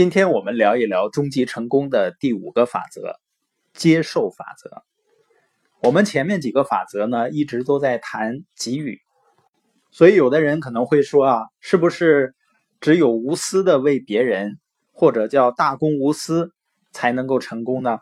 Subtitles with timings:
[0.00, 3.16] 今天我们聊一聊终极成功的第五个法则——
[3.76, 4.82] 接受法则。
[5.82, 8.98] 我们前面几个法则呢，一直都在谈给予，
[9.90, 12.34] 所以有的人可能会说啊，是不是
[12.80, 14.58] 只有无私的为别人，
[14.90, 16.50] 或者叫大公无私，
[16.92, 17.98] 才能够成功呢？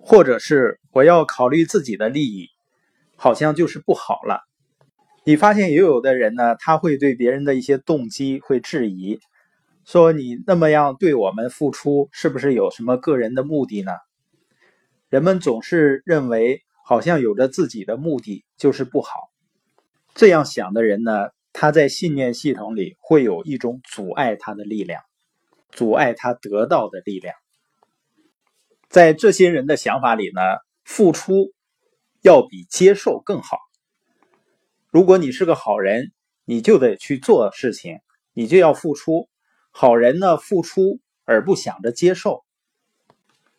[0.00, 2.50] 或者是我要考虑自己的利益，
[3.16, 4.42] 好像就是不好了？
[5.24, 9.18] 你发现也有的人呢，他会对别人的一些动机会质疑。
[9.86, 13.92] 说你那么样对我们付出，是不是有什么个人的目的呢？
[15.08, 19.12] 人们总是认为，好像有着自己的目的就是不好。
[20.12, 25.04] 这样想的人呢，他在信念系统里会有一种阻碍他的力量，
[25.70, 27.36] 阻碍他得到的力量。
[28.88, 30.40] 在这些人的想法里呢，
[30.82, 31.52] 付出
[32.22, 33.58] 要比接受更好。
[34.90, 36.10] 如果你是个好人，
[36.44, 38.00] 你就得去做事情，
[38.32, 39.28] 你就要付出。
[39.78, 42.46] 好人呢，付出而不想着接受。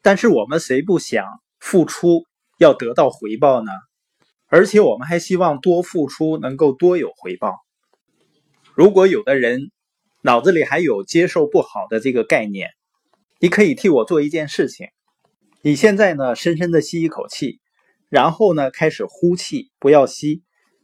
[0.02, 1.24] 但是我们谁不想
[1.60, 2.26] 付出
[2.58, 3.72] 要得到回报呢？
[4.48, 7.60] 而且我们还希望多付出能够多有回报。
[8.74, 9.70] 如果有的人
[10.24, 12.72] 脑子里还有接受不好的这个概念，
[13.40, 14.88] 你可以替我做一件事情。
[15.62, 17.60] 你现在呢，深深的吸一口气，
[18.10, 20.42] 然后呢，开始呼气，不要吸，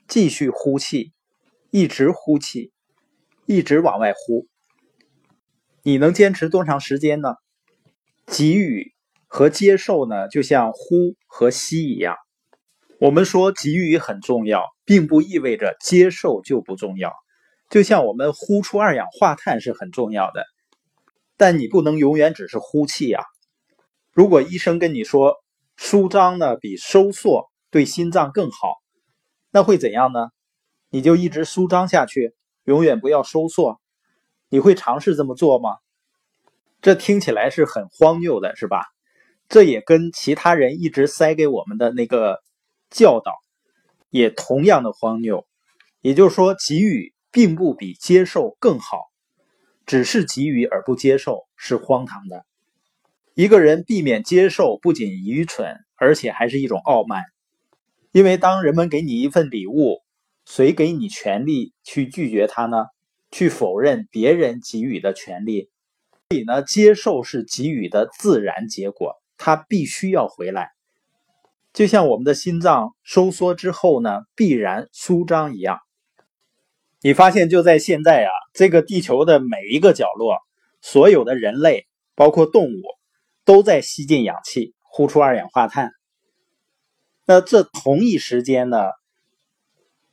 [0.08, 1.12] 继续呼气，
[1.72, 2.72] 一直呼气，
[3.48, 4.48] 一直往外呼。
[5.86, 7.36] 你能坚持多长时间呢？
[8.26, 8.94] 给予
[9.28, 12.16] 和接受呢，就像呼和吸一样。
[13.02, 17.12] 我们说给予很重要，并不意味着接受就不重要。
[17.70, 20.46] 就像我们呼出二氧化碳是很重要的，
[21.36, 23.22] 但你不能永远只是呼气啊。
[24.14, 25.36] 如果医生跟你说
[25.76, 28.76] 舒张呢比收缩对心脏更好，
[29.52, 30.30] 那会怎样呢？
[30.90, 33.82] 你就一直舒张下去，永远不要收缩。
[34.54, 35.78] 你会尝试这么做吗？
[36.80, 38.86] 这听起来是很荒谬的，是吧？
[39.50, 42.40] 这也跟其他人一直塞给我们的那个
[42.92, 43.32] 教导
[44.12, 45.48] 也同样的荒谬。
[46.02, 49.00] 也就是说，给予并不比接受更好，
[49.88, 52.46] 只是给予而不接受是荒唐的。
[53.34, 57.24] 一个人避免接受，不仅愚蠢，而且还是一种傲慢。
[58.12, 60.04] 因为当人们给你一份礼物，
[60.46, 62.86] 谁给你权利去拒绝他呢？
[63.34, 65.72] 去否认别人给予的权利，
[66.30, 70.70] 所以呢，接受是给予的自然结果，它必须要回来，
[71.74, 75.80] 就像我们的心脏收缩之后呢，必然舒张一样。
[77.02, 80.38] 你发现就在现在啊，这个地球的每一个角落，
[80.80, 82.84] 所有的人类，包括动物，
[83.46, 85.92] 都在吸进氧气，呼出二氧化碳。
[87.26, 88.78] 那这同一时间呢，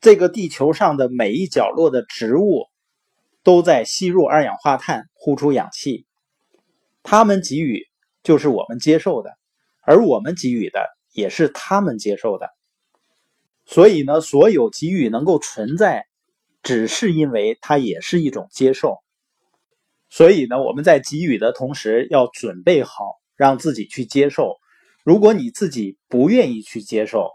[0.00, 2.69] 这个地球上的每一角落的植物。
[3.42, 6.06] 都在吸入二氧化碳，呼出氧气。
[7.02, 7.86] 他们给予
[8.22, 9.30] 就是我们接受的，
[9.82, 12.50] 而我们给予的也是他们接受的。
[13.64, 16.06] 所以呢，所有给予能够存在，
[16.62, 18.98] 只是因为它也是一种接受。
[20.08, 24.56] 所以呢，我们在给予的同时，要准备好让自己去接受。
[25.04, 27.30] 如果你自己不愿意去接受，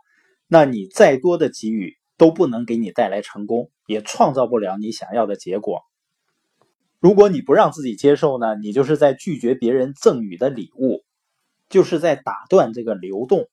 [0.48, 5.82] 那你再多的给予都不能给你带来成功，也创造不了你想要的结果。
[7.06, 11.04] 如果你不让自己接受呢，你就是在拒绝别人赠予的礼物，
[11.70, 13.48] 就是在打断这个流动。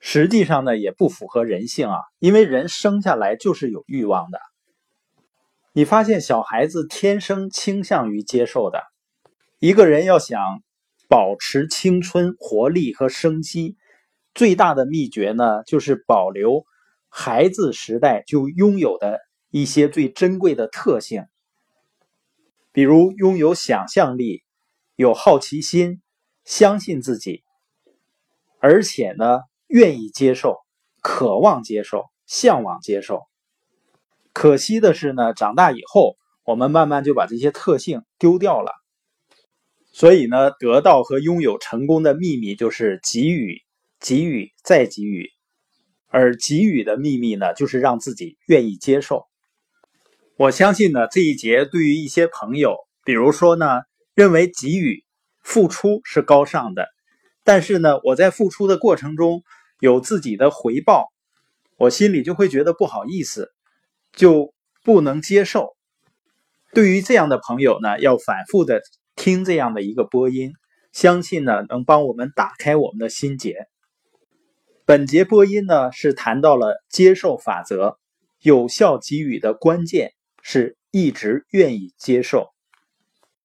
[0.00, 4.40] 实际上呢，也不符合人性啊，因为人生下来就是有欲望的。
[5.72, 8.82] 你发现小孩子天生倾向于接受的。
[9.60, 10.40] 一个人要想
[11.08, 13.76] 保持青春活力和生机，
[14.34, 16.64] 最大的秘诀呢，就是保留
[17.08, 19.20] 孩子时代就拥有的
[19.52, 21.22] 一些最珍贵的特性。
[22.72, 24.42] 比如拥有想象力，
[24.96, 26.00] 有好奇心，
[26.44, 27.44] 相信自己，
[28.60, 30.56] 而且呢，愿意接受，
[31.02, 33.20] 渴望接受，向往接受。
[34.32, 38.72] 可惜的是呢，长大以后，我们慢慢就把这些特性丢掉了。
[39.92, 43.60] 所以呢，得到和拥有成功的秘密就是给予，
[44.00, 45.28] 给予，再给予。
[46.08, 49.26] 而给予的秘密呢，就是让自己愿意接受。
[50.42, 55.04] 我相信呢，这一节对于一些朋友，比如说呢，认为给予、
[55.40, 56.88] 付出是高尚的，
[57.44, 59.44] 但是呢，我在付出的过程中
[59.78, 61.12] 有自己的回报，
[61.76, 63.52] 我心里就会觉得不好意思，
[64.12, 64.52] 就
[64.82, 65.76] 不能接受。
[66.74, 68.82] 对于这样的朋友呢，要反复的
[69.14, 70.54] 听这样的一个播音，
[70.90, 73.68] 相信呢，能帮我们打开我们的心结。
[74.84, 77.96] 本节播音呢，是谈到了接受法则，
[78.40, 80.14] 有效给予的关键。
[80.42, 82.51] 是一直愿意接受。